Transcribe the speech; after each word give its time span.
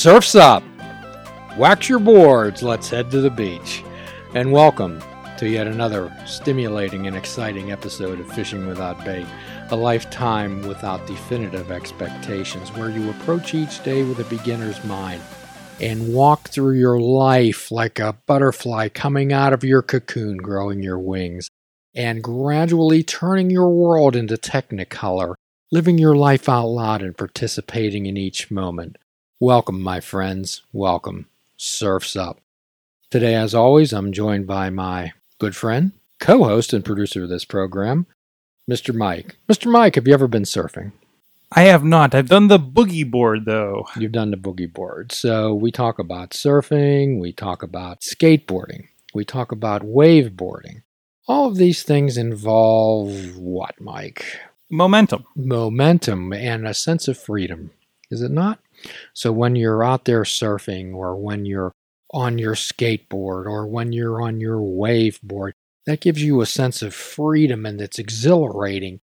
Surf's 0.00 0.34
up! 0.34 0.62
Wax 1.58 1.90
your 1.90 1.98
boards, 1.98 2.62
let's 2.62 2.88
head 2.88 3.10
to 3.10 3.20
the 3.20 3.28
beach. 3.28 3.84
And 4.32 4.50
welcome 4.50 4.98
to 5.36 5.46
yet 5.46 5.66
another 5.66 6.10
stimulating 6.24 7.06
and 7.06 7.14
exciting 7.14 7.70
episode 7.70 8.18
of 8.18 8.32
Fishing 8.32 8.66
Without 8.66 9.04
Bait, 9.04 9.26
a 9.68 9.76
lifetime 9.76 10.66
without 10.66 11.06
definitive 11.06 11.70
expectations, 11.70 12.70
where 12.70 12.88
you 12.88 13.10
approach 13.10 13.52
each 13.52 13.84
day 13.84 14.02
with 14.02 14.18
a 14.20 14.34
beginner's 14.34 14.82
mind 14.84 15.20
and 15.80 16.14
walk 16.14 16.48
through 16.48 16.78
your 16.78 16.98
life 16.98 17.70
like 17.70 17.98
a 17.98 18.16
butterfly 18.24 18.88
coming 18.88 19.34
out 19.34 19.52
of 19.52 19.64
your 19.64 19.82
cocoon, 19.82 20.38
growing 20.38 20.82
your 20.82 20.98
wings, 20.98 21.50
and 21.94 22.24
gradually 22.24 23.02
turning 23.02 23.50
your 23.50 23.68
world 23.68 24.16
into 24.16 24.36
technicolor, 24.36 25.34
living 25.70 25.98
your 25.98 26.16
life 26.16 26.48
out 26.48 26.68
loud 26.68 27.02
and 27.02 27.18
participating 27.18 28.06
in 28.06 28.16
each 28.16 28.50
moment. 28.50 28.96
Welcome, 29.42 29.80
my 29.80 30.00
friends. 30.00 30.64
Welcome. 30.70 31.24
Surf's 31.56 32.14
up. 32.14 32.42
Today, 33.10 33.34
as 33.34 33.54
always, 33.54 33.90
I'm 33.90 34.12
joined 34.12 34.46
by 34.46 34.68
my 34.68 35.14
good 35.38 35.56
friend, 35.56 35.92
co 36.18 36.44
host, 36.44 36.74
and 36.74 36.84
producer 36.84 37.22
of 37.22 37.30
this 37.30 37.46
program, 37.46 38.04
Mr. 38.70 38.94
Mike. 38.94 39.36
Mr. 39.50 39.72
Mike, 39.72 39.94
have 39.94 40.06
you 40.06 40.12
ever 40.12 40.28
been 40.28 40.42
surfing? 40.42 40.92
I 41.52 41.62
have 41.62 41.82
not. 41.82 42.14
I've 42.14 42.28
done 42.28 42.48
the 42.48 42.58
boogie 42.58 43.10
board 43.10 43.46
though. 43.46 43.86
You've 43.96 44.12
done 44.12 44.30
the 44.30 44.36
boogie 44.36 44.70
board. 44.70 45.10
So 45.10 45.54
we 45.54 45.72
talk 45.72 45.98
about 45.98 46.32
surfing, 46.32 47.18
we 47.18 47.32
talk 47.32 47.62
about 47.62 48.00
skateboarding, 48.00 48.88
we 49.14 49.24
talk 49.24 49.52
about 49.52 49.80
waveboarding. 49.80 50.82
All 51.26 51.48
of 51.48 51.56
these 51.56 51.82
things 51.82 52.18
involve 52.18 53.38
what, 53.38 53.80
Mike? 53.80 54.38
Momentum. 54.68 55.24
Momentum 55.34 56.34
and 56.34 56.68
a 56.68 56.74
sense 56.74 57.08
of 57.08 57.16
freedom, 57.16 57.70
is 58.10 58.20
it 58.20 58.30
not? 58.30 58.58
So 59.14 59.32
when 59.32 59.56
you're 59.56 59.84
out 59.84 60.04
there 60.04 60.22
surfing 60.22 60.94
or 60.94 61.16
when 61.16 61.44
you're 61.44 61.72
on 62.12 62.38
your 62.38 62.54
skateboard 62.54 63.46
or 63.46 63.66
when 63.66 63.92
you're 63.92 64.20
on 64.22 64.40
your 64.40 64.58
waveboard, 64.58 65.52
that 65.86 66.00
gives 66.00 66.22
you 66.22 66.40
a 66.40 66.46
sense 66.46 66.82
of 66.82 66.94
freedom 66.94 67.66
and 67.66 67.80
it's 67.80 67.98
exhilarating. 67.98 69.00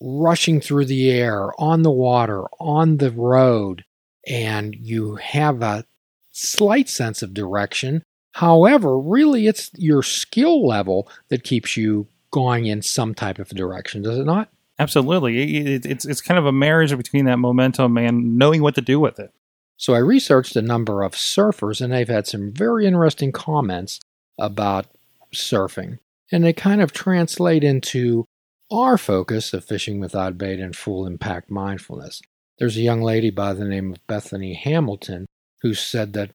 Rushing 0.00 0.60
through 0.60 0.84
the 0.84 1.10
air, 1.10 1.58
on 1.58 1.82
the 1.82 1.90
water, 1.90 2.42
on 2.60 2.98
the 2.98 3.10
road, 3.10 3.82
and 4.26 4.74
you 4.74 5.14
have 5.16 5.62
a 5.62 5.86
slight 6.32 6.88
sense 6.90 7.22
of 7.22 7.32
direction. 7.32 8.02
However, 8.32 8.98
really, 8.98 9.46
it's 9.46 9.70
your 9.74 10.02
skill 10.02 10.66
level 10.66 11.08
that 11.30 11.44
keeps 11.44 11.78
you 11.78 12.08
going 12.30 12.66
in 12.66 12.82
some 12.82 13.14
type 13.14 13.38
of 13.38 13.48
direction, 13.48 14.02
does 14.02 14.18
it 14.18 14.26
not? 14.26 14.50
Absolutely. 14.78 15.56
It, 15.56 15.66
it, 15.66 15.86
it's 15.86 16.04
it's 16.04 16.20
kind 16.20 16.38
of 16.38 16.46
a 16.46 16.52
marriage 16.52 16.96
between 16.96 17.24
that 17.26 17.38
momentum 17.38 17.96
and 17.96 18.36
knowing 18.36 18.62
what 18.62 18.74
to 18.74 18.80
do 18.80 19.00
with 19.00 19.18
it. 19.18 19.32
So 19.76 19.94
I 19.94 19.98
researched 19.98 20.56
a 20.56 20.62
number 20.62 21.02
of 21.02 21.12
surfers, 21.12 21.80
and 21.80 21.92
they've 21.92 22.08
had 22.08 22.26
some 22.26 22.52
very 22.52 22.86
interesting 22.86 23.32
comments 23.32 24.00
about 24.38 24.86
surfing, 25.34 25.98
and 26.32 26.42
they 26.42 26.52
kind 26.52 26.80
of 26.80 26.92
translate 26.92 27.62
into 27.62 28.24
our 28.70 28.98
focus 28.98 29.52
of 29.52 29.64
fishing 29.64 30.00
without 30.00 30.38
bait 30.38 30.60
and 30.60 30.74
full 30.74 31.06
impact 31.06 31.50
mindfulness. 31.50 32.20
There's 32.58 32.76
a 32.76 32.82
young 32.82 33.02
lady 33.02 33.30
by 33.30 33.52
the 33.52 33.64
name 33.64 33.92
of 33.92 34.06
Bethany 34.06 34.54
Hamilton 34.54 35.26
who 35.62 35.74
said 35.74 36.14
that 36.14 36.30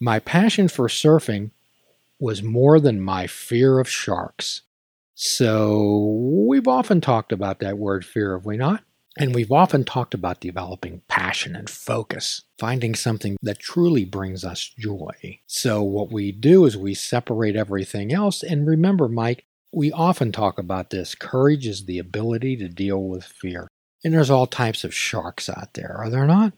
my 0.00 0.18
passion 0.18 0.68
for 0.68 0.86
surfing 0.88 1.50
was 2.20 2.42
more 2.42 2.78
than 2.78 3.00
my 3.00 3.26
fear 3.26 3.78
of 3.78 3.88
sharks. 3.88 4.62
So 5.24 6.18
we've 6.48 6.66
often 6.66 7.00
talked 7.00 7.30
about 7.30 7.60
that 7.60 7.78
word 7.78 8.04
fear, 8.04 8.36
have 8.36 8.44
we 8.44 8.56
not? 8.56 8.82
And 9.16 9.32
we've 9.32 9.52
often 9.52 9.84
talked 9.84 10.14
about 10.14 10.40
developing 10.40 11.02
passion 11.06 11.54
and 11.54 11.70
focus, 11.70 12.42
finding 12.58 12.96
something 12.96 13.36
that 13.40 13.60
truly 13.60 14.04
brings 14.04 14.44
us 14.44 14.72
joy. 14.76 15.38
So, 15.46 15.80
what 15.80 16.10
we 16.10 16.32
do 16.32 16.64
is 16.64 16.76
we 16.76 16.94
separate 16.94 17.54
everything 17.54 18.12
else. 18.12 18.42
And 18.42 18.66
remember, 18.66 19.06
Mike, 19.08 19.44
we 19.70 19.92
often 19.92 20.32
talk 20.32 20.58
about 20.58 20.90
this. 20.90 21.14
Courage 21.14 21.68
is 21.68 21.84
the 21.84 22.00
ability 22.00 22.56
to 22.56 22.68
deal 22.68 23.00
with 23.04 23.22
fear. 23.22 23.68
And 24.02 24.12
there's 24.12 24.30
all 24.30 24.48
types 24.48 24.82
of 24.82 24.92
sharks 24.92 25.48
out 25.48 25.74
there, 25.74 25.94
are 25.96 26.10
there 26.10 26.26
not? 26.26 26.52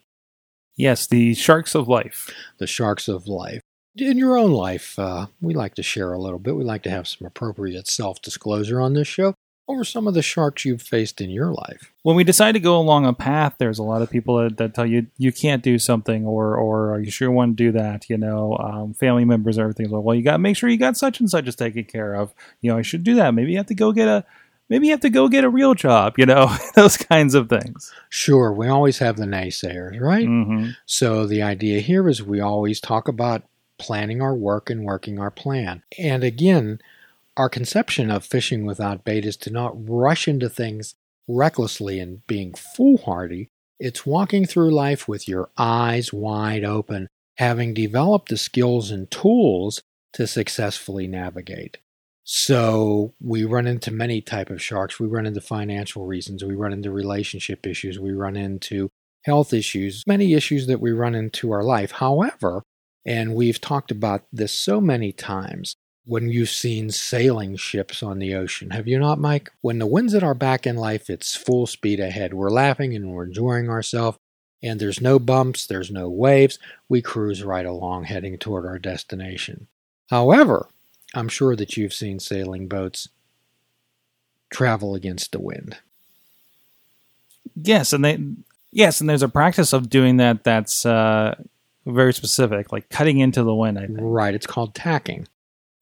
Yes, 0.74 1.06
the 1.06 1.34
sharks 1.34 1.74
of 1.74 1.86
life. 1.86 2.30
The 2.56 2.66
sharks 2.66 3.08
of 3.08 3.28
life. 3.28 3.60
In 3.96 4.18
your 4.18 4.36
own 4.36 4.50
life, 4.52 4.98
uh, 4.98 5.26
we 5.40 5.54
like 5.54 5.74
to 5.76 5.82
share 5.82 6.12
a 6.12 6.18
little 6.18 6.40
bit. 6.40 6.56
We 6.56 6.64
like 6.64 6.82
to 6.82 6.90
have 6.90 7.06
some 7.06 7.26
appropriate 7.26 7.86
self 7.86 8.20
disclosure 8.20 8.80
on 8.80 8.94
this 8.94 9.06
show. 9.06 9.34
What 9.66 9.76
were 9.76 9.84
some 9.84 10.06
of 10.06 10.12
the 10.14 10.20
sharks 10.20 10.64
you've 10.64 10.82
faced 10.82 11.20
in 11.22 11.30
your 11.30 11.52
life? 11.52 11.90
When 12.02 12.16
we 12.16 12.24
decide 12.24 12.52
to 12.52 12.60
go 12.60 12.76
along 12.76 13.06
a 13.06 13.14
path, 13.14 13.54
there's 13.58 13.78
a 13.78 13.82
lot 13.84 14.02
of 14.02 14.10
people 14.10 14.36
that, 14.36 14.58
that 14.58 14.74
tell 14.74 14.84
you 14.84 15.06
you 15.16 15.32
can't 15.32 15.62
do 15.62 15.78
something, 15.78 16.26
or 16.26 16.56
or 16.56 16.92
are 16.92 17.00
you 17.00 17.10
sure 17.10 17.28
you 17.28 17.32
want 17.34 17.56
to 17.56 17.64
do 17.64 17.72
that? 17.72 18.10
You 18.10 18.18
know, 18.18 18.58
um, 18.58 18.94
family 18.94 19.24
members, 19.24 19.58
everything's 19.58 19.90
like, 19.90 20.02
well, 20.02 20.14
you 20.14 20.22
got 20.22 20.32
to 20.32 20.38
make 20.38 20.56
sure 20.56 20.68
you 20.68 20.76
got 20.76 20.96
such 20.96 21.20
and 21.20 21.30
such 21.30 21.46
is 21.46 21.56
taken 21.56 21.84
care 21.84 22.14
of. 22.14 22.34
You 22.60 22.72
know, 22.72 22.78
I 22.78 22.82
should 22.82 23.04
do 23.04 23.14
that. 23.14 23.32
Maybe 23.32 23.52
you 23.52 23.56
have 23.58 23.66
to 23.66 23.74
go 23.74 23.92
get 23.92 24.08
a 24.08 24.24
maybe 24.68 24.88
you 24.88 24.92
have 24.92 25.00
to 25.00 25.10
go 25.10 25.28
get 25.28 25.44
a 25.44 25.48
real 25.48 25.74
job. 25.74 26.18
You 26.18 26.26
know, 26.26 26.54
those 26.74 26.96
kinds 26.96 27.34
of 27.34 27.48
things. 27.48 27.92
Sure, 28.10 28.52
we 28.52 28.66
always 28.66 28.98
have 28.98 29.16
the 29.16 29.24
naysayers, 29.24 30.00
right? 30.00 30.26
hmm 30.26 30.70
So 30.84 31.26
the 31.26 31.42
idea 31.42 31.80
here 31.80 32.08
is 32.08 32.22
we 32.22 32.40
always 32.40 32.80
talk 32.80 33.06
about 33.08 33.44
planning 33.84 34.22
our 34.22 34.34
work 34.34 34.70
and 34.70 34.82
working 34.82 35.18
our 35.20 35.30
plan. 35.30 35.82
And 35.98 36.24
again, 36.24 36.80
our 37.36 37.50
conception 37.50 38.10
of 38.10 38.24
fishing 38.24 38.64
without 38.64 39.04
bait 39.04 39.26
is 39.26 39.36
to 39.38 39.50
not 39.50 39.74
rush 39.76 40.26
into 40.26 40.48
things 40.48 40.94
recklessly 41.28 42.00
and 42.00 42.26
being 42.26 42.54
foolhardy. 42.54 43.48
It's 43.78 44.06
walking 44.06 44.46
through 44.46 44.70
life 44.70 45.06
with 45.06 45.28
your 45.28 45.50
eyes 45.58 46.14
wide 46.14 46.64
open, 46.64 47.08
having 47.36 47.74
developed 47.74 48.30
the 48.30 48.38
skills 48.38 48.90
and 48.90 49.10
tools 49.10 49.82
to 50.14 50.26
successfully 50.26 51.06
navigate. 51.06 51.76
So 52.22 53.12
we 53.20 53.44
run 53.44 53.66
into 53.66 53.90
many 53.90 54.22
type 54.22 54.48
of 54.48 54.62
sharks. 54.62 54.98
We 54.98 55.08
run 55.08 55.26
into 55.26 55.42
financial 55.42 56.06
reasons. 56.06 56.42
We 56.42 56.54
run 56.54 56.72
into 56.72 56.90
relationship 56.90 57.66
issues. 57.66 57.98
We 58.00 58.12
run 58.12 58.36
into 58.36 58.90
health 59.24 59.52
issues, 59.52 60.04
many 60.06 60.34
issues 60.34 60.66
that 60.68 60.80
we 60.80 60.92
run 60.92 61.14
into 61.14 61.50
our 61.50 61.62
life. 61.62 61.92
However, 61.92 62.62
and 63.06 63.34
we've 63.34 63.60
talked 63.60 63.90
about 63.90 64.22
this 64.32 64.52
so 64.52 64.80
many 64.80 65.12
times 65.12 65.76
when 66.06 66.28
you've 66.28 66.50
seen 66.50 66.90
sailing 66.90 67.56
ships 67.56 68.02
on 68.02 68.18
the 68.18 68.34
ocean. 68.34 68.70
Have 68.70 68.86
you 68.86 68.98
not, 68.98 69.18
Mike? 69.18 69.50
When 69.62 69.78
the 69.78 69.86
wind's 69.86 70.14
at 70.14 70.22
our 70.22 70.34
back 70.34 70.66
in 70.66 70.76
life, 70.76 71.08
it's 71.08 71.34
full 71.34 71.66
speed 71.66 71.98
ahead. 71.98 72.34
We're 72.34 72.50
laughing 72.50 72.94
and 72.94 73.10
we're 73.10 73.24
enjoying 73.24 73.70
ourselves, 73.70 74.18
and 74.62 74.78
there's 74.78 75.00
no 75.00 75.18
bumps, 75.18 75.66
there's 75.66 75.90
no 75.90 76.08
waves. 76.08 76.58
We 76.88 77.00
cruise 77.00 77.42
right 77.42 77.66
along 77.66 78.04
heading 78.04 78.38
toward 78.38 78.66
our 78.66 78.78
destination. 78.78 79.68
However, 80.10 80.68
I'm 81.14 81.28
sure 81.28 81.56
that 81.56 81.76
you've 81.76 81.94
seen 81.94 82.20
sailing 82.20 82.68
boats 82.68 83.08
travel 84.50 84.94
against 84.94 85.32
the 85.32 85.40
wind. 85.40 85.78
Yes, 87.56 87.92
and 87.92 88.04
they 88.04 88.18
yes, 88.72 89.00
and 89.00 89.08
there's 89.08 89.22
a 89.22 89.28
practice 89.28 89.72
of 89.72 89.88
doing 89.88 90.18
that. 90.18 90.44
That's 90.44 90.84
uh, 90.84 91.36
very 91.86 92.12
specific, 92.12 92.72
like 92.72 92.88
cutting 92.88 93.18
into 93.18 93.42
the 93.42 93.54
wind. 93.54 93.78
I 93.78 93.86
think. 93.86 93.98
Right, 94.00 94.34
it's 94.34 94.46
called 94.46 94.74
tacking. 94.74 95.28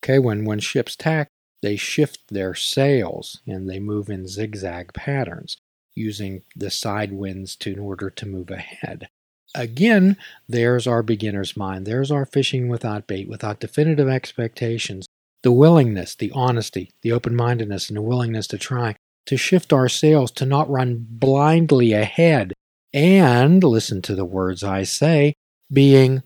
Okay, 0.02 0.18
when 0.18 0.44
when 0.44 0.58
ships 0.58 0.96
tack, 0.96 1.28
they 1.62 1.76
shift 1.76 2.20
their 2.28 2.54
sails 2.54 3.40
and 3.46 3.70
they 3.70 3.78
move 3.78 4.10
in 4.10 4.26
zigzag 4.26 4.92
patterns 4.92 5.56
using 5.94 6.42
the 6.56 6.70
side 6.70 7.12
winds 7.12 7.54
to 7.56 7.72
in 7.72 7.78
order 7.78 8.10
to 8.10 8.26
move 8.26 8.50
ahead. 8.50 9.08
Again, 9.54 10.16
there's 10.48 10.86
our 10.86 11.02
beginner's 11.02 11.56
mind. 11.56 11.86
There's 11.86 12.10
our 12.10 12.24
fishing 12.24 12.68
without 12.68 13.06
bait, 13.06 13.28
without 13.28 13.60
definitive 13.60 14.08
expectations. 14.08 15.06
The 15.42 15.52
willingness, 15.52 16.14
the 16.14 16.32
honesty, 16.34 16.90
the 17.02 17.12
open 17.12 17.36
mindedness, 17.36 17.88
and 17.88 17.96
the 17.96 18.02
willingness 18.02 18.46
to 18.48 18.58
try 18.58 18.96
to 19.26 19.36
shift 19.36 19.72
our 19.72 19.88
sails, 19.88 20.30
to 20.32 20.46
not 20.46 20.70
run 20.70 21.06
blindly 21.08 21.92
ahead, 21.92 22.54
and 22.92 23.62
listen 23.62 24.02
to 24.02 24.14
the 24.14 24.24
words 24.24 24.64
I 24.64 24.84
say, 24.84 25.34
being 25.72 26.22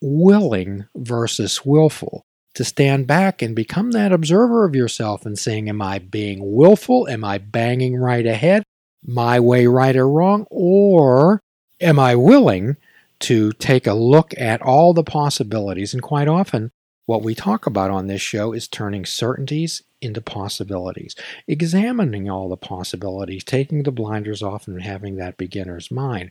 willing 0.00 0.86
versus 0.94 1.64
willful. 1.64 2.24
To 2.54 2.64
stand 2.64 3.08
back 3.08 3.42
and 3.42 3.56
become 3.56 3.90
that 3.92 4.12
observer 4.12 4.64
of 4.64 4.76
yourself 4.76 5.26
and 5.26 5.36
saying, 5.36 5.68
Am 5.68 5.82
I 5.82 5.98
being 5.98 6.54
willful? 6.54 7.08
Am 7.08 7.24
I 7.24 7.38
banging 7.38 7.96
right 7.96 8.24
ahead? 8.24 8.62
My 9.04 9.40
way 9.40 9.66
right 9.66 9.96
or 9.96 10.08
wrong? 10.08 10.46
Or 10.50 11.40
am 11.80 11.98
I 11.98 12.14
willing 12.14 12.76
to 13.20 13.52
take 13.54 13.88
a 13.88 13.94
look 13.94 14.32
at 14.38 14.62
all 14.62 14.94
the 14.94 15.02
possibilities? 15.02 15.94
And 15.94 16.02
quite 16.02 16.28
often, 16.28 16.70
what 17.06 17.22
we 17.22 17.34
talk 17.34 17.66
about 17.66 17.90
on 17.90 18.06
this 18.06 18.22
show 18.22 18.52
is 18.52 18.68
turning 18.68 19.04
certainties 19.04 19.82
into 20.00 20.20
possibilities, 20.20 21.16
examining 21.48 22.30
all 22.30 22.48
the 22.48 22.56
possibilities, 22.56 23.42
taking 23.42 23.82
the 23.82 23.92
blinders 23.92 24.42
off, 24.42 24.68
and 24.68 24.80
having 24.80 25.16
that 25.16 25.36
beginner's 25.36 25.90
mind. 25.90 26.30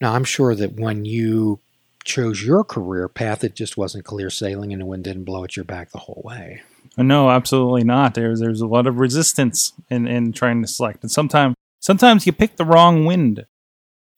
Now, 0.00 0.14
I'm 0.14 0.24
sure 0.24 0.54
that 0.54 0.74
when 0.74 1.04
you 1.04 1.60
chose 2.04 2.42
your 2.42 2.64
career 2.64 3.08
path, 3.08 3.44
it 3.44 3.54
just 3.54 3.76
wasn't 3.76 4.04
clear 4.04 4.30
sailing 4.30 4.72
and 4.72 4.82
the 4.82 4.86
wind 4.86 5.04
didn't 5.04 5.24
blow 5.24 5.44
at 5.44 5.56
your 5.56 5.64
back 5.64 5.90
the 5.90 5.98
whole 5.98 6.22
way. 6.24 6.62
No, 6.96 7.30
absolutely 7.30 7.84
not. 7.84 8.14
There's 8.14 8.40
there's 8.40 8.60
a 8.60 8.66
lot 8.66 8.86
of 8.86 8.98
resistance 8.98 9.72
in, 9.88 10.06
in 10.06 10.32
trying 10.32 10.60
to 10.62 10.68
select, 10.68 11.02
and 11.02 11.10
sometimes 11.10 11.54
sometimes 11.80 12.26
you 12.26 12.32
pick 12.32 12.56
the 12.56 12.64
wrong 12.64 13.06
wind. 13.06 13.46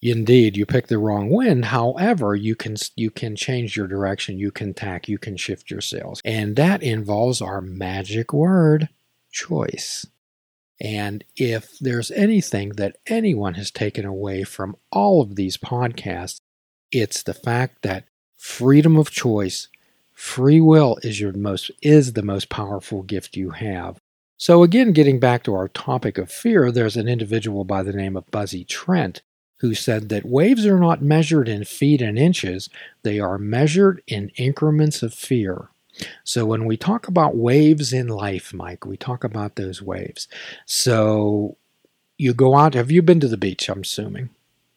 Indeed, 0.02 0.56
you 0.56 0.66
pick 0.66 0.88
the 0.88 0.98
wrong 0.98 1.30
wind. 1.30 1.66
However, 1.66 2.34
you 2.34 2.54
can 2.54 2.76
you 2.96 3.10
can 3.10 3.36
change 3.36 3.76
your 3.76 3.86
direction, 3.86 4.38
you 4.38 4.50
can 4.50 4.74
tack, 4.74 5.08
you 5.08 5.18
can 5.18 5.36
shift 5.36 5.70
your 5.70 5.80
sails. 5.80 6.20
And 6.24 6.56
that 6.56 6.82
involves 6.82 7.40
our 7.40 7.60
magic 7.60 8.32
word, 8.32 8.88
choice. 9.30 10.06
And 10.80 11.24
if 11.36 11.78
there's 11.78 12.10
anything 12.10 12.70
that 12.70 12.96
anyone 13.06 13.54
has 13.54 13.70
taken 13.70 14.04
away 14.04 14.44
from 14.44 14.76
all 14.90 15.22
of 15.22 15.36
these 15.36 15.56
podcasts, 15.56 16.38
it's 16.90 17.22
the 17.22 17.34
fact 17.34 17.82
that 17.82 18.08
freedom 18.36 18.96
of 18.96 19.10
choice, 19.10 19.68
free 20.12 20.60
will 20.60 20.98
is 21.02 21.20
your 21.20 21.32
most 21.32 21.70
is 21.82 22.12
the 22.12 22.22
most 22.22 22.48
powerful 22.48 23.02
gift 23.02 23.36
you 23.36 23.50
have. 23.50 23.98
So 24.36 24.62
again, 24.62 24.92
getting 24.92 25.20
back 25.20 25.44
to 25.44 25.54
our 25.54 25.68
topic 25.68 26.18
of 26.18 26.30
fear, 26.30 26.70
there's 26.70 26.96
an 26.96 27.08
individual 27.08 27.64
by 27.64 27.82
the 27.82 27.92
name 27.92 28.16
of 28.16 28.30
Buzzy 28.30 28.64
Trent 28.64 29.22
who 29.58 29.74
said 29.74 30.08
that 30.10 30.26
waves 30.26 30.66
are 30.66 30.78
not 30.78 31.00
measured 31.00 31.48
in 31.48 31.64
feet 31.64 32.02
and 32.02 32.18
inches, 32.18 32.68
they 33.02 33.18
are 33.18 33.38
measured 33.38 34.02
in 34.06 34.30
increments 34.36 35.02
of 35.02 35.14
fear. 35.14 35.70
So 36.24 36.44
when 36.46 36.64
we 36.64 36.76
talk 36.76 37.08
about 37.08 37.36
waves 37.36 37.92
in 37.92 38.08
life, 38.08 38.52
Mike, 38.52 38.84
we 38.84 38.96
talk 38.96 39.24
about 39.24 39.56
those 39.56 39.80
waves. 39.80 40.28
So 40.66 41.56
you 42.18 42.34
go 42.34 42.56
out, 42.56 42.74
have 42.74 42.90
you 42.90 43.02
been 43.02 43.20
to 43.20 43.28
the 43.28 43.36
beach, 43.36 43.68
I'm 43.68 43.82
assuming? 43.82 44.30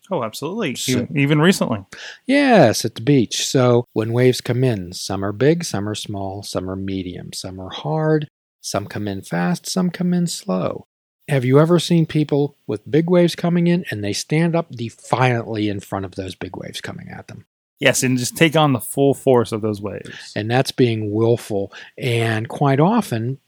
Oh, 0.10 0.24
absolutely. 0.24 0.76
So- 0.76 0.92
even, 0.92 1.18
even 1.18 1.40
recently. 1.42 1.84
Yes, 2.26 2.86
at 2.86 2.96
the 2.96 3.02
beach. 3.02 3.46
So 3.46 3.86
when 3.94 4.14
waves 4.14 4.42
come 4.42 4.64
in, 4.64 4.94
some 4.94 5.24
are 5.24 5.34
big, 5.34 5.64
some 5.64 5.88
are 5.88 5.96
small, 5.96 6.44
some 6.44 6.70
are 6.70 6.76
medium, 6.76 7.34
some 7.34 7.60
are 7.60 7.70
hard, 7.70 8.28
some 8.62 8.88
come 8.88 9.08
in 9.08 9.22
fast, 9.22 9.68
some 9.68 9.90
come 9.90 10.14
in 10.14 10.28
slow. 10.28 10.86
Have 11.28 11.44
you 11.44 11.60
ever 11.60 11.78
seen 11.78 12.06
people 12.06 12.56
with 12.68 12.90
big 12.90 13.10
waves 13.10 13.36
coming 13.36 13.68
in 13.68 13.84
and 13.92 14.02
they 14.02 14.14
stand 14.14 14.56
up 14.56 14.72
defiantly 14.72 15.68
in 15.68 15.82
front 15.82 16.06
of 16.06 16.16
those 16.16 16.36
big 16.36 16.56
waves 16.56 16.80
coming 16.80 17.10
at 17.10 17.28
them? 17.28 17.46
Yes, 17.80 18.02
and 18.04 18.18
just 18.18 18.36
take 18.36 18.56
on 18.56 18.74
the 18.74 18.80
full 18.80 19.14
force 19.14 19.52
of 19.52 19.62
those 19.62 19.82
waves. 19.82 20.34
And 20.36 20.50
that's 20.50 20.72
being 20.72 21.12
willful. 21.12 21.72
And 21.98 22.50
quite 22.50 22.80
often, 22.80 23.40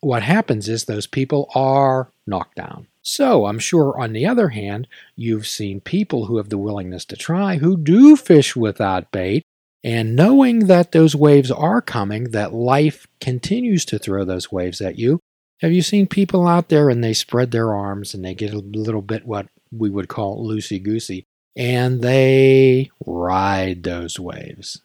what 0.00 0.22
happens 0.22 0.68
is 0.68 0.84
those 0.84 1.06
people 1.06 1.48
are 1.54 2.10
knocked 2.26 2.56
down. 2.56 2.88
So 3.02 3.46
I'm 3.46 3.58
sure, 3.58 3.98
on 3.98 4.12
the 4.12 4.26
other 4.26 4.50
hand, 4.50 4.88
you've 5.16 5.46
seen 5.46 5.80
people 5.80 6.26
who 6.26 6.36
have 6.36 6.50
the 6.50 6.58
willingness 6.58 7.04
to 7.06 7.16
try 7.16 7.56
who 7.56 7.76
do 7.76 8.16
fish 8.16 8.54
without 8.54 9.10
bait. 9.10 9.42
And 9.82 10.14
knowing 10.14 10.66
that 10.66 10.92
those 10.92 11.16
waves 11.16 11.50
are 11.50 11.80
coming, 11.80 12.30
that 12.30 12.54
life 12.54 13.08
continues 13.20 13.84
to 13.86 13.98
throw 13.98 14.24
those 14.24 14.52
waves 14.52 14.80
at 14.80 14.96
you, 14.96 15.18
have 15.62 15.72
you 15.72 15.82
seen 15.82 16.06
people 16.08 16.46
out 16.46 16.68
there 16.68 16.90
and 16.90 17.02
they 17.02 17.12
spread 17.12 17.52
their 17.52 17.72
arms 17.72 18.14
and 18.14 18.24
they 18.24 18.34
get 18.34 18.52
a 18.52 18.58
little 18.58 19.02
bit 19.02 19.24
what 19.24 19.46
we 19.70 19.88
would 19.88 20.08
call 20.08 20.46
loosey 20.46 20.82
goosey 20.82 21.24
and 21.56 22.02
they 22.02 22.90
ride 23.06 23.82
those 23.82 24.18
waves? 24.18 24.82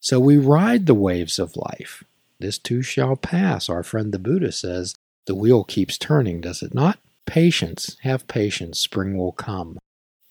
So 0.00 0.20
we 0.20 0.36
ride 0.36 0.86
the 0.86 0.94
waves 0.94 1.38
of 1.38 1.56
life. 1.56 2.04
This 2.38 2.58
too 2.58 2.82
shall 2.82 3.16
pass. 3.16 3.68
Our 3.68 3.82
friend 3.82 4.12
the 4.12 4.18
Buddha 4.18 4.52
says, 4.52 4.94
the 5.26 5.34
wheel 5.34 5.64
keeps 5.64 5.98
turning, 5.98 6.40
does 6.40 6.62
it 6.62 6.74
not? 6.74 6.98
Patience. 7.26 7.96
Have 8.02 8.28
patience. 8.28 8.78
Spring 8.78 9.16
will 9.16 9.32
come. 9.32 9.78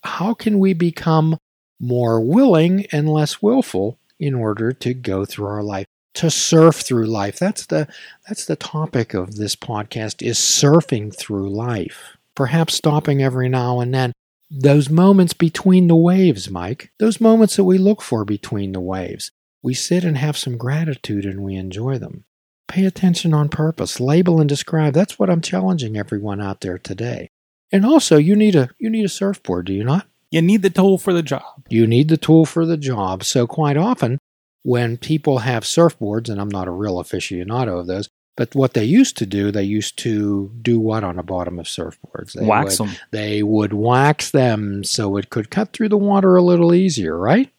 How 0.04 0.34
can 0.34 0.60
we 0.60 0.74
become 0.74 1.38
more 1.80 2.22
willing 2.22 2.86
and 2.92 3.10
less 3.10 3.42
willful 3.42 4.00
in 4.18 4.34
order 4.34 4.72
to 4.72 4.94
go 4.94 5.26
through 5.26 5.48
our 5.48 5.64
life? 5.64 5.86
To 6.16 6.32
surf 6.32 6.76
through 6.76 7.08
life. 7.08 7.38
That's 7.38 7.66
the 7.66 7.90
that's 8.26 8.46
the 8.46 8.56
topic 8.56 9.14
of 9.14 9.36
this 9.36 9.58
podcast 9.58 10.26
is 10.26 10.38
surfing 10.38 11.14
through 11.14 11.50
life. 11.50 12.16
Perhaps 12.36 12.76
stopping 12.76 13.22
every 13.22 13.50
now 13.50 13.82
and 13.82 13.94
then. 13.94 14.14
Those 14.50 14.90
moments 14.90 15.34
between 15.34 15.88
the 15.88 15.96
waves, 15.96 16.50
Mike. 16.50 16.92
Those 17.00 17.20
moments 17.20 17.56
that 17.56 17.64
we 17.64 17.78
look 17.78 18.02
for 18.02 18.24
between 18.24 18.72
the 18.72 18.80
waves. 18.80 19.32
We 19.64 19.74
sit 19.74 20.04
and 20.04 20.18
have 20.18 20.38
some 20.38 20.58
gratitude 20.58 21.26
and 21.26 21.42
we 21.42 21.56
enjoy 21.56 21.98
them. 21.98 22.26
Pay 22.68 22.86
attention 22.86 23.34
on 23.34 23.50
purpose. 23.50 24.00
Label 24.00 24.40
and 24.40 24.48
describe. 24.48 24.94
That's 24.94 25.18
what 25.18 25.30
I'm 25.30 25.42
challenging 25.42 25.98
everyone 25.98 26.42
out 26.42 26.62
there 26.62 26.78
today. 26.78 27.30
And 27.72 27.86
also, 27.86 28.18
you 28.18 28.36
need 28.36 28.56
a 28.56 28.70
you 28.78 28.90
need 28.90 29.06
a 29.06 29.10
surfboard, 29.10 29.66
do 29.66 29.74
you 29.74 29.84
not? 29.84 30.08
You 30.30 30.42
need 30.42 30.62
the 30.62 30.70
tool 30.70 30.98
for 30.98 31.14
the 31.14 31.24
job. 31.24 31.66
You 31.70 31.88
need 31.88 32.10
the 32.10 32.18
tool 32.18 32.46
for 32.46 32.66
the 32.66 32.78
job. 32.78 33.24
So 33.24 33.48
quite 33.48 33.78
often, 33.78 34.20
when 34.64 34.98
people 34.98 35.40
have 35.40 35.64
surfboards, 35.64 36.30
and 36.30 36.40
I'm 36.40 36.50
not 36.50 36.68
a 36.68 36.72
real 36.72 36.96
aficionado 36.96 37.80
of 37.80 37.88
those, 37.88 38.10
but 38.36 38.54
what 38.54 38.74
they 38.74 38.84
used 38.84 39.18
to 39.18 39.26
do, 39.26 39.52
they 39.52 39.64
used 39.64 39.98
to 40.00 40.52
do 40.62 40.80
what 40.80 41.04
on 41.04 41.16
the 41.16 41.24
bottom 41.24 41.58
of 41.58 41.68
surfboards? 41.68 42.34
They 42.34 42.46
Wax 42.46 42.80
would, 42.80 42.90
them. 42.90 42.98
They 43.12 43.44
would 43.44 43.74
wax 43.74 44.32
them 44.32 44.84
so 44.84 45.18
it 45.18 45.30
could 45.30 45.50
cut 45.50 45.72
through 45.72 45.90
the 45.90 45.98
water 45.98 46.36
a 46.36 46.42
little 46.42 46.74
easier, 46.74 47.18
right? 47.18 47.50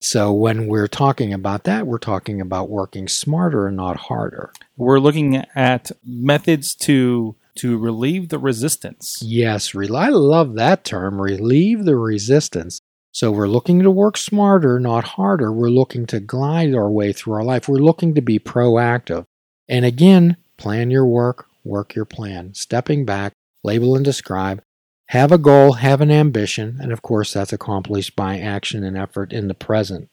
So 0.00 0.32
when 0.32 0.66
we're 0.66 0.88
talking 0.88 1.32
about 1.32 1.64
that, 1.64 1.86
we're 1.86 1.98
talking 1.98 2.40
about 2.40 2.68
working 2.68 3.08
smarter 3.08 3.66
and 3.66 3.76
not 3.76 3.96
harder. 3.96 4.52
We're 4.76 5.00
looking 5.00 5.36
at 5.54 5.90
methods 6.04 6.74
to 6.76 7.36
to 7.56 7.78
relieve 7.78 8.28
the 8.28 8.38
resistance. 8.38 9.18
Yes, 9.22 9.74
re- 9.74 9.88
I 9.88 10.10
love 10.10 10.54
that 10.56 10.84
term, 10.84 11.18
relieve 11.20 11.86
the 11.86 11.96
resistance. 11.96 12.80
So 13.12 13.30
we're 13.30 13.48
looking 13.48 13.80
to 13.80 13.90
work 13.90 14.18
smarter, 14.18 14.78
not 14.78 15.04
harder. 15.04 15.50
We're 15.50 15.70
looking 15.70 16.04
to 16.08 16.20
glide 16.20 16.74
our 16.74 16.90
way 16.90 17.14
through 17.14 17.32
our 17.32 17.44
life. 17.44 17.66
We're 17.66 17.78
looking 17.78 18.14
to 18.14 18.20
be 18.20 18.38
proactive. 18.38 19.24
And 19.68 19.84
again, 19.84 20.36
plan 20.56 20.90
your 20.90 21.06
work, 21.06 21.46
work 21.64 21.94
your 21.94 22.04
plan. 22.04 22.54
Stepping 22.54 23.04
back, 23.04 23.32
label 23.62 23.96
and 23.96 24.04
describe. 24.04 24.62
Have 25.10 25.30
a 25.30 25.38
goal, 25.38 25.74
have 25.74 26.00
an 26.00 26.10
ambition, 26.10 26.78
and 26.80 26.92
of 26.92 27.02
course 27.02 27.32
that's 27.32 27.52
accomplished 27.52 28.16
by 28.16 28.38
action 28.38 28.82
and 28.82 28.96
effort 28.96 29.32
in 29.32 29.46
the 29.46 29.54
present. 29.54 30.08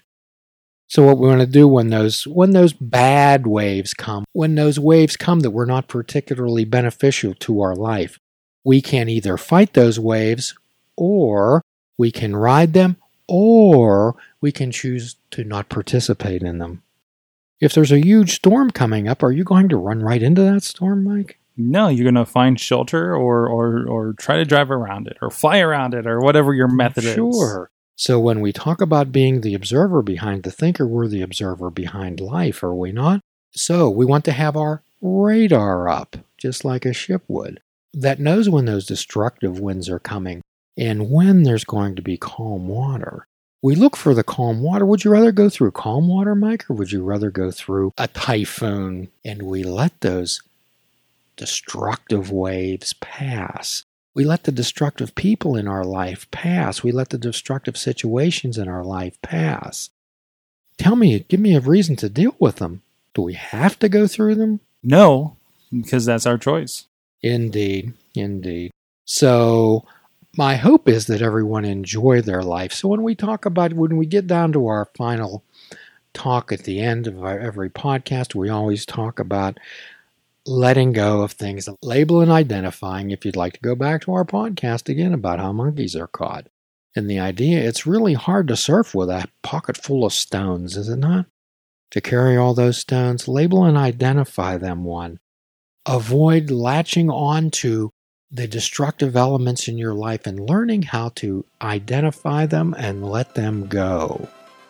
So 0.87 1.03
what 1.03 1.17
we 1.17 1.27
want 1.27 1.41
to 1.41 1.47
do 1.47 1.67
when 1.67 1.89
those 1.89 2.27
when 2.27 2.51
those 2.51 2.73
bad 2.73 3.47
waves 3.47 3.95
come, 3.95 4.25
when 4.33 4.53
those 4.53 4.79
waves 4.79 5.17
come 5.17 5.39
that 5.39 5.49
were 5.49 5.65
not 5.65 5.87
particularly 5.87 6.65
beneficial 6.65 7.33
to 7.35 7.61
our 7.61 7.75
life, 7.75 8.19
we 8.63 8.81
can 8.81 9.09
either 9.09 9.35
fight 9.37 9.73
those 9.73 9.99
waves 9.99 10.55
or 10.95 11.63
we 11.97 12.11
can 12.11 12.35
ride 12.35 12.73
them 12.73 12.97
or 13.27 14.15
we 14.39 14.51
can 14.51 14.71
choose 14.71 15.15
to 15.31 15.43
not 15.43 15.69
participate 15.69 16.43
in 16.43 16.59
them. 16.59 16.82
If 17.63 17.71
there's 17.71 17.93
a 17.93 18.05
huge 18.05 18.33
storm 18.33 18.71
coming 18.71 19.07
up, 19.07 19.23
are 19.23 19.31
you 19.31 19.45
going 19.45 19.69
to 19.69 19.77
run 19.77 20.01
right 20.01 20.21
into 20.21 20.41
that 20.41 20.63
storm, 20.63 21.05
Mike? 21.05 21.39
No, 21.55 21.87
you're 21.87 22.03
going 22.03 22.25
to 22.25 22.29
find 22.29 22.59
shelter 22.59 23.15
or, 23.15 23.47
or 23.47 23.87
or 23.87 24.13
try 24.19 24.35
to 24.35 24.43
drive 24.43 24.69
around 24.69 25.07
it 25.07 25.17
or 25.21 25.29
fly 25.29 25.59
around 25.59 25.93
it 25.93 26.05
or 26.05 26.19
whatever 26.19 26.53
your 26.53 26.67
method 26.67 27.05
is. 27.05 27.13
Sure. 27.13 27.71
So 27.95 28.19
when 28.19 28.41
we 28.41 28.51
talk 28.51 28.81
about 28.81 29.13
being 29.13 29.39
the 29.39 29.53
observer 29.53 30.01
behind 30.01 30.43
the 30.43 30.51
thinker, 30.51 30.85
we're 30.85 31.07
the 31.07 31.21
observer 31.21 31.69
behind 31.69 32.19
life, 32.19 32.63
are 32.63 32.75
we 32.75 32.91
not? 32.91 33.21
So 33.51 33.89
we 33.89 34.05
want 34.05 34.25
to 34.25 34.33
have 34.33 34.57
our 34.57 34.83
radar 35.01 35.87
up, 35.87 36.17
just 36.37 36.65
like 36.65 36.83
a 36.83 36.91
ship 36.91 37.23
would, 37.29 37.61
that 37.93 38.19
knows 38.19 38.49
when 38.49 38.65
those 38.65 38.85
destructive 38.85 39.61
winds 39.61 39.87
are 39.87 39.99
coming 39.99 40.41
and 40.75 41.09
when 41.09 41.43
there's 41.43 41.63
going 41.63 41.95
to 41.95 42.01
be 42.01 42.17
calm 42.17 42.67
water. 42.67 43.25
We 43.63 43.75
look 43.75 43.95
for 43.95 44.13
the 44.13 44.25
calm 44.25 44.61
water. 44.61 44.85
Would 44.85 45.05
you 45.05 45.11
rather 45.11 45.31
go 45.31 45.47
through 45.47 45.71
calm 45.71 46.09
water, 46.09 46.35
Mike, 46.35 46.69
or 46.69 46.73
would 46.73 46.91
you 46.91 47.01
rather 47.01 47.31
go 47.31 47.49
through 47.49 47.93
a 47.97 48.09
typhoon? 48.09 49.07
And 49.23 49.43
we 49.43 49.63
let 49.63 50.01
those 50.01 50.41
destructive 51.37 52.29
waves 52.29 52.91
pass. 52.91 53.85
We 54.13 54.25
let 54.25 54.43
the 54.43 54.51
destructive 54.51 55.15
people 55.15 55.55
in 55.55 55.69
our 55.69 55.85
life 55.85 56.29
pass. 56.29 56.83
We 56.83 56.91
let 56.91 57.09
the 57.09 57.17
destructive 57.17 57.77
situations 57.77 58.57
in 58.57 58.67
our 58.67 58.83
life 58.83 59.19
pass. 59.21 59.89
Tell 60.77 60.97
me, 60.97 61.19
give 61.29 61.39
me 61.39 61.55
a 61.55 61.61
reason 61.61 61.95
to 61.97 62.09
deal 62.09 62.35
with 62.39 62.57
them. 62.57 62.81
Do 63.13 63.21
we 63.21 63.33
have 63.35 63.79
to 63.79 63.87
go 63.87 64.07
through 64.07 64.35
them? 64.35 64.59
No, 64.83 65.37
because 65.71 66.05
that's 66.05 66.25
our 66.25 66.37
choice. 66.37 66.87
Indeed, 67.21 67.93
indeed. 68.13 68.71
So, 69.05 69.85
my 70.35 70.55
hope 70.55 70.87
is 70.87 71.07
that 71.07 71.21
everyone 71.21 71.65
enjoy 71.65 72.21
their 72.21 72.41
life. 72.41 72.73
So, 72.73 72.87
when 72.87 73.03
we 73.03 73.15
talk 73.15 73.45
about, 73.45 73.73
when 73.73 73.97
we 73.97 74.05
get 74.05 74.27
down 74.27 74.51
to 74.53 74.67
our 74.67 74.89
final 74.95 75.43
talk 76.13 76.51
at 76.51 76.63
the 76.63 76.79
end 76.79 77.07
of 77.07 77.23
our, 77.23 77.39
every 77.39 77.69
podcast, 77.69 78.35
we 78.35 78.49
always 78.49 78.85
talk 78.85 79.19
about 79.19 79.59
letting 80.45 80.91
go 80.91 81.21
of 81.21 81.31
things, 81.31 81.69
label 81.81 82.21
and 82.21 82.31
identifying. 82.31 83.11
If 83.11 83.25
you'd 83.25 83.35
like 83.35 83.53
to 83.53 83.59
go 83.61 83.75
back 83.75 84.01
to 84.01 84.13
our 84.13 84.25
podcast 84.25 84.89
again 84.89 85.13
about 85.13 85.39
how 85.39 85.51
monkeys 85.53 85.95
are 85.95 86.07
caught. 86.07 86.47
And 86.95 87.09
the 87.09 87.19
idea, 87.19 87.59
it's 87.59 87.87
really 87.87 88.13
hard 88.13 88.47
to 88.49 88.55
surf 88.55 88.93
with 88.93 89.09
a 89.09 89.27
pocket 89.41 89.77
full 89.77 90.05
of 90.05 90.13
stones, 90.13 90.77
is 90.77 90.89
it 90.89 90.97
not? 90.97 91.25
To 91.91 92.01
carry 92.01 92.37
all 92.37 92.53
those 92.53 92.77
stones, 92.77 93.27
label 93.27 93.63
and 93.65 93.77
identify 93.77 94.57
them 94.57 94.83
one. 94.83 95.19
Avoid 95.87 96.51
latching 96.51 97.09
on 97.09 97.51
to 97.51 97.91
the 98.33 98.47
destructive 98.47 99.15
elements 99.15 99.67
in 99.67 99.77
your 99.77 99.93
life 99.93 100.25
and 100.25 100.49
learning 100.49 100.81
how 100.81 101.09
to 101.09 101.45
identify 101.61 102.45
them 102.45 102.75
and 102.77 103.07
let 103.07 103.35
them 103.35 103.67
go. 103.67 104.27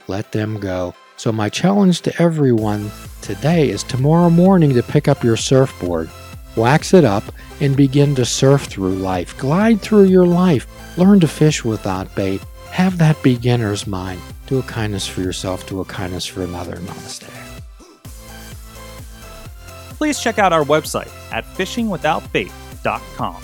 Let 0.07 0.33
them 0.33 0.59
go. 0.59 0.93
So, 1.15 1.31
my 1.31 1.49
challenge 1.49 2.01
to 2.01 2.21
everyone 2.21 2.91
today 3.21 3.69
is 3.69 3.83
tomorrow 3.83 4.29
morning 4.29 4.73
to 4.73 4.83
pick 4.83 5.07
up 5.07 5.23
your 5.23 5.37
surfboard 5.37 6.09
wax 6.55 6.93
it 6.93 7.03
up, 7.03 7.23
and 7.61 7.75
begin 7.75 8.15
to 8.15 8.25
surf 8.25 8.63
through 8.63 8.95
life. 8.95 9.37
Glide 9.37 9.81
through 9.81 10.05
your 10.05 10.25
life. 10.25 10.67
Learn 10.97 11.19
to 11.19 11.27
fish 11.27 11.63
without 11.63 12.13
bait. 12.15 12.41
Have 12.71 12.97
that 12.97 13.21
beginner's 13.23 13.85
mind. 13.87 14.21
Do 14.47 14.59
a 14.59 14.63
kindness 14.63 15.07
for 15.07 15.21
yourself, 15.21 15.67
do 15.67 15.79
a 15.79 15.85
kindness 15.85 16.25
for 16.25 16.43
another. 16.43 16.75
Namaste. 16.77 17.29
Please 19.97 20.19
check 20.19 20.37
out 20.37 20.51
our 20.51 20.65
website 20.65 21.09
at 21.31 21.45
fishingwithoutbait.com, 21.45 23.43